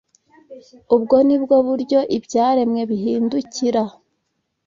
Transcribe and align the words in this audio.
Ubwo 0.95 1.15
ni 1.27 1.37
bwo 1.41 1.55
buryo 1.67 1.99
ibyaremwe 2.17 2.81
biduhindukira 2.89 3.83